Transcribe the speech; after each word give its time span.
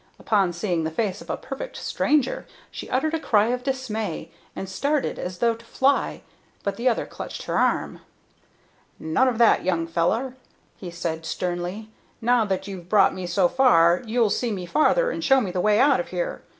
Upon 0.17 0.51
seeing 0.51 0.83
the 0.83 0.89
face 0.89 1.21
of 1.21 1.29
a 1.29 1.37
perfect 1.37 1.77
stranger 1.77 2.47
she 2.71 2.89
uttered 2.89 3.13
a 3.13 3.19
cry 3.19 3.49
of 3.49 3.61
dismay, 3.61 4.31
and 4.55 4.67
started 4.67 5.19
as 5.19 5.37
though 5.37 5.53
to 5.53 5.63
fly, 5.63 6.23
but 6.63 6.75
the 6.75 6.89
other 6.89 7.05
clutched 7.05 7.43
her 7.43 7.55
arm. 7.59 7.99
"None 8.97 9.27
of 9.27 9.37
that, 9.37 9.63
young 9.63 9.85
feller!" 9.85 10.35
he 10.75 10.89
said, 10.89 11.23
sternly. 11.23 11.91
"Now 12.19 12.45
that 12.45 12.67
you've 12.67 12.89
brought 12.89 13.13
me 13.13 13.27
so 13.27 13.47
far 13.47 14.01
you'll 14.07 14.31
see 14.31 14.49
me 14.51 14.65
farther 14.65 15.11
and 15.11 15.23
show 15.23 15.39
me 15.39 15.51
the 15.51 15.61
way 15.61 15.79
out 15.79 15.99
of 15.99 16.07
here. 16.07 16.41